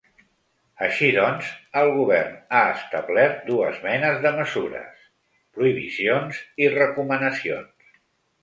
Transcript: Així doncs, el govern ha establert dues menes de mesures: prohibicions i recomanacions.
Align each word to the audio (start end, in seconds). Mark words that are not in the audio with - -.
Així 0.85 1.09
doncs, 1.17 1.49
el 1.81 1.89
govern 1.97 2.31
ha 2.55 2.61
establert 2.77 3.45
dues 3.51 3.77
menes 3.85 4.19
de 4.25 4.33
mesures: 4.41 5.07
prohibicions 5.59 6.41
i 6.65 6.73
recomanacions. 6.79 7.95